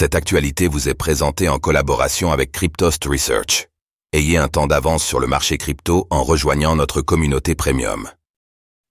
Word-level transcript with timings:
Cette 0.00 0.14
actualité 0.14 0.68
vous 0.68 0.88
est 0.88 0.94
présentée 0.94 1.48
en 1.48 1.58
collaboration 1.58 2.30
avec 2.30 2.52
Cryptost 2.52 3.04
Research. 3.04 3.66
Ayez 4.12 4.36
un 4.36 4.46
temps 4.46 4.68
d'avance 4.68 5.04
sur 5.04 5.18
le 5.18 5.26
marché 5.26 5.58
crypto 5.58 6.06
en 6.10 6.22
rejoignant 6.22 6.76
notre 6.76 7.02
communauté 7.02 7.56
premium. 7.56 8.08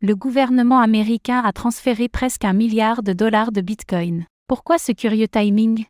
Le 0.00 0.14
gouvernement 0.14 0.78
américain 0.78 1.42
a 1.44 1.52
transféré 1.52 2.08
presque 2.08 2.44
un 2.44 2.52
milliard 2.52 3.02
de 3.02 3.12
dollars 3.14 3.50
de 3.50 3.60
Bitcoin. 3.60 4.26
Pourquoi 4.46 4.78
ce 4.78 4.92
curieux 4.92 5.26
timing? 5.26 5.86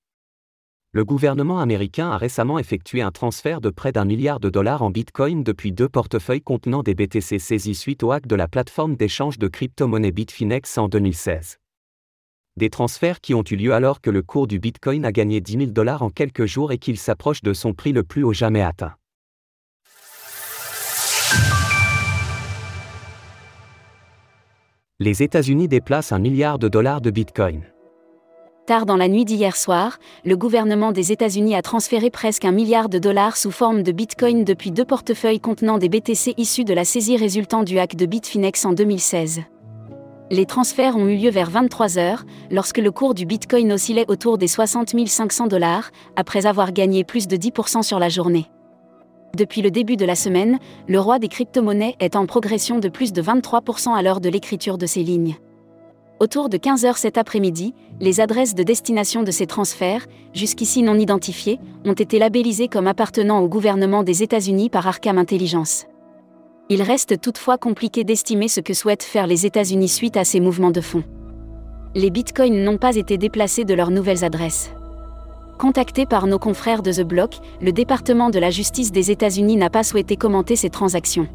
Le 0.92 1.04
gouvernement 1.04 1.60
américain 1.60 2.10
a 2.10 2.16
récemment 2.16 2.58
effectué 2.58 3.02
un 3.02 3.10
transfert 3.10 3.60
de 3.60 3.68
près 3.68 3.92
d'un 3.92 4.06
milliard 4.06 4.40
de 4.40 4.48
dollars 4.48 4.80
en 4.80 4.88
Bitcoin 4.88 5.44
depuis 5.44 5.72
deux 5.72 5.90
portefeuilles 5.90 6.40
contenant 6.40 6.82
des 6.82 6.94
BTC 6.94 7.38
saisis 7.38 7.74
suite 7.74 8.02
au 8.02 8.12
hack 8.12 8.26
de 8.26 8.34
la 8.34 8.48
plateforme 8.48 8.96
d'échange 8.96 9.36
de 9.36 9.48
crypto-monnaie 9.48 10.10
Bitfinex 10.10 10.78
en 10.78 10.88
2016. 10.88 11.58
Des 12.58 12.68
transferts 12.68 13.22
qui 13.22 13.32
ont 13.32 13.44
eu 13.50 13.56
lieu 13.56 13.72
alors 13.72 14.02
que 14.02 14.10
le 14.10 14.22
cours 14.22 14.46
du 14.46 14.58
Bitcoin 14.58 15.06
a 15.06 15.12
gagné 15.12 15.40
10 15.40 15.52
000 15.52 15.64
dollars 15.70 16.02
en 16.02 16.10
quelques 16.10 16.44
jours 16.44 16.70
et 16.70 16.76
qu'il 16.76 16.98
s'approche 16.98 17.40
de 17.40 17.54
son 17.54 17.72
prix 17.72 17.92
le 17.92 18.02
plus 18.02 18.24
haut 18.24 18.34
jamais 18.34 18.60
atteint. 18.60 18.92
Les 25.00 25.22
États-Unis 25.22 25.66
déplacent 25.66 26.12
un 26.12 26.18
milliard 26.18 26.58
de 26.58 26.68
dollars 26.68 27.00
de 27.00 27.10
Bitcoin. 27.10 27.62
Tard 28.66 28.84
dans 28.84 28.96
la 28.96 29.08
nuit 29.08 29.24
d'hier 29.24 29.56
soir, 29.56 29.98
le 30.26 30.36
gouvernement 30.36 30.92
des 30.92 31.10
États-Unis 31.10 31.56
a 31.56 31.62
transféré 31.62 32.10
presque 32.10 32.44
un 32.44 32.52
milliard 32.52 32.90
de 32.90 32.98
dollars 32.98 33.38
sous 33.38 33.50
forme 33.50 33.82
de 33.82 33.92
Bitcoin 33.92 34.44
depuis 34.44 34.70
deux 34.70 34.84
portefeuilles 34.84 35.40
contenant 35.40 35.78
des 35.78 35.88
BTC 35.88 36.34
issus 36.36 36.64
de 36.64 36.74
la 36.74 36.84
saisie 36.84 37.16
résultant 37.16 37.64
du 37.64 37.78
hack 37.78 37.96
de 37.96 38.04
Bitfinex 38.04 38.66
en 38.66 38.74
2016. 38.74 39.40
Les 40.32 40.46
transferts 40.46 40.96
ont 40.96 41.08
eu 41.08 41.16
lieu 41.18 41.28
vers 41.28 41.50
23 41.50 41.98
heures, 41.98 42.24
lorsque 42.50 42.78
le 42.78 42.90
cours 42.90 43.12
du 43.12 43.26
Bitcoin 43.26 43.70
oscillait 43.70 44.06
autour 44.08 44.38
des 44.38 44.48
60 44.48 44.94
500 45.06 45.46
dollars, 45.46 45.90
après 46.16 46.46
avoir 46.46 46.72
gagné 46.72 47.04
plus 47.04 47.28
de 47.28 47.36
10% 47.36 47.82
sur 47.82 47.98
la 47.98 48.08
journée. 48.08 48.46
Depuis 49.36 49.60
le 49.60 49.70
début 49.70 49.96
de 49.96 50.06
la 50.06 50.14
semaine, 50.14 50.58
le 50.88 50.98
roi 50.98 51.18
des 51.18 51.28
crypto-monnaies 51.28 51.96
est 52.00 52.16
en 52.16 52.24
progression 52.24 52.78
de 52.78 52.88
plus 52.88 53.12
de 53.12 53.20
23% 53.20 53.94
à 53.94 54.00
l'heure 54.00 54.22
de 54.22 54.30
l'écriture 54.30 54.78
de 54.78 54.86
ces 54.86 55.02
lignes. 55.02 55.36
Autour 56.18 56.48
de 56.48 56.56
15 56.56 56.86
heures 56.86 56.96
cet 56.96 57.18
après-midi, 57.18 57.74
les 58.00 58.20
adresses 58.20 58.54
de 58.54 58.62
destination 58.62 59.24
de 59.24 59.30
ces 59.30 59.46
transferts, 59.46 60.06
jusqu'ici 60.32 60.82
non 60.82 60.94
identifiées, 60.94 61.60
ont 61.84 61.92
été 61.92 62.18
labellisées 62.18 62.68
comme 62.68 62.86
appartenant 62.86 63.40
au 63.40 63.48
gouvernement 63.48 64.02
des 64.02 64.22
États-Unis 64.22 64.70
par 64.70 64.86
Arkham 64.86 65.18
Intelligence. 65.18 65.84
Il 66.74 66.80
reste 66.80 67.20
toutefois 67.20 67.58
compliqué 67.58 68.02
d'estimer 68.02 68.48
ce 68.48 68.60
que 68.60 68.72
souhaitent 68.72 69.02
faire 69.02 69.26
les 69.26 69.44
États-Unis 69.44 69.90
suite 69.90 70.16
à 70.16 70.24
ces 70.24 70.40
mouvements 70.40 70.70
de 70.70 70.80
fonds. 70.80 71.04
Les 71.94 72.08
bitcoins 72.08 72.64
n'ont 72.64 72.78
pas 72.78 72.96
été 72.96 73.18
déplacés 73.18 73.66
de 73.66 73.74
leurs 73.74 73.90
nouvelles 73.90 74.24
adresses. 74.24 74.70
Contacté 75.58 76.06
par 76.06 76.26
nos 76.26 76.38
confrères 76.38 76.82
de 76.82 76.90
The 76.90 77.02
Block, 77.02 77.34
le 77.60 77.72
département 77.72 78.30
de 78.30 78.38
la 78.38 78.48
justice 78.48 78.90
des 78.90 79.10
États-Unis 79.10 79.56
n'a 79.56 79.68
pas 79.68 79.82
souhaité 79.82 80.16
commenter 80.16 80.56
ces 80.56 80.70
transactions. 80.70 81.28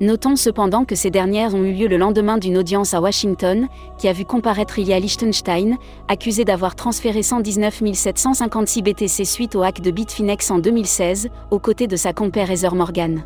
Notons 0.00 0.36
cependant 0.36 0.84
que 0.84 0.94
ces 0.94 1.10
dernières 1.10 1.56
ont 1.56 1.64
eu 1.64 1.72
lieu 1.72 1.88
le 1.88 1.96
lendemain 1.96 2.38
d'une 2.38 2.56
audience 2.56 2.94
à 2.94 3.00
Washington, 3.00 3.66
qui 3.98 4.06
a 4.06 4.12
vu 4.12 4.24
comparaître 4.24 4.78
Ilya 4.78 5.00
Liechtenstein, 5.00 5.78
accusé 6.06 6.44
d'avoir 6.44 6.76
transféré 6.76 7.24
119 7.24 7.82
756 7.92 8.82
BTC 8.82 9.24
suite 9.24 9.56
au 9.56 9.62
hack 9.64 9.80
de 9.80 9.90
Bitfinex 9.90 10.52
en 10.52 10.60
2016, 10.60 11.28
aux 11.50 11.58
côtés 11.58 11.88
de 11.88 11.96
sa 11.96 12.12
compère 12.12 12.52
Heather 12.52 12.76
Morgan 12.76 13.24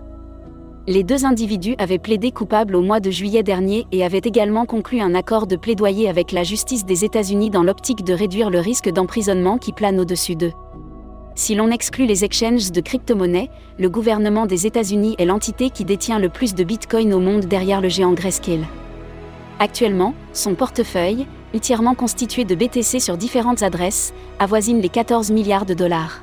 les 0.89 1.05
deux 1.05 1.27
individus 1.27 1.75
avaient 1.77 1.98
plaidé 1.98 2.33
coupables 2.33 2.75
au 2.75 2.81
mois 2.81 2.98
de 2.98 3.11
juillet 3.11 3.42
dernier 3.42 3.86
et 3.92 4.06
avaient 4.06 4.22
également 4.25 4.64
conclu 4.64 5.03
un 5.03 5.14
accord 5.14 5.47
de 5.47 5.56
plaidoyer 5.56 6.08
avec 6.08 6.33
la 6.33 6.45
justice 6.45 6.86
des 6.86 7.05
États-Unis 7.05 7.50
dans 7.50 7.62
l'optique 7.62 8.05
de 8.05 8.14
réduire 8.14 8.48
le 8.48 8.58
risque 8.58 8.89
d'emprisonnement 8.89 9.58
qui 9.58 9.75
plane 9.75 10.00
au-dessus 10.00 10.34
d'eux. 10.34 10.55
Si 11.34 11.55
l'on 11.55 11.70
exclut 11.70 12.06
les 12.06 12.25
exchanges 12.25 12.72
de 12.72 12.80
crypto-monnaies, 12.80 13.50
le 13.78 13.91
gouvernement 13.91 14.47
des 14.47 14.67
États-Unis 14.67 15.14
est 15.19 15.27
l'entité 15.27 15.69
qui 15.69 15.84
détient 15.84 16.19
le 16.19 16.30
plus 16.30 16.55
de 16.55 16.64
Bitcoin 16.64 17.12
au 17.12 17.20
monde 17.20 17.45
derrière 17.45 17.83
le 17.83 17.90
géant 17.90 18.14
Grayscale. 18.14 18.67
Actuellement, 19.58 20.14
son 20.33 20.55
portefeuille, 20.55 21.27
entièrement 21.55 21.95
constitué 21.95 22.46
de 22.46 22.55
BTC 22.55 22.98
sur 22.98 23.18
différentes 23.18 23.63
adresses, 23.63 24.14
avoisine 24.39 24.80
les 24.80 24.89
14 24.89 25.33
milliards 25.33 25.67
de 25.67 25.74
dollars. 25.74 26.23